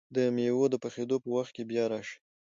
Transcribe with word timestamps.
د 0.15 0.17
مېوو 0.35 0.65
د 0.71 0.75
پخېدو 0.83 1.17
په 1.23 1.29
وخت 1.35 1.51
کې 1.55 1.63
بیا 1.69 1.83
راشئ! 1.91 2.17